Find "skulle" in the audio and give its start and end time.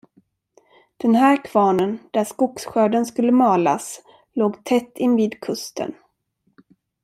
3.05-3.31